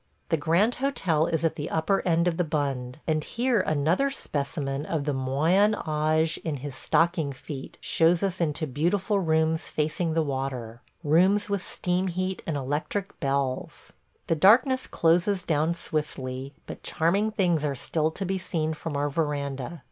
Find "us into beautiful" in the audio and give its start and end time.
8.23-9.19